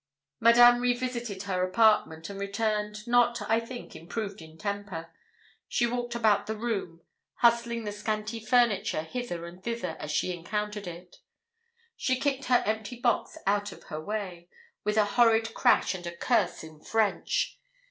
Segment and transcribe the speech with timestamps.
[0.39, 5.13] Madame revisited her apartment, and returned, not, I think, improved in temper.
[5.67, 7.01] She walked about the room,
[7.35, 11.17] hustling the scanty furniture hither and thither as she encountered it.
[11.95, 14.49] She kicked her empty box out of her way,
[14.83, 17.59] with a horrid crash, and a curse in French.